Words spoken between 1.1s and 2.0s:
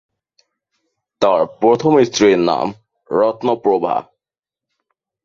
তার প্রথম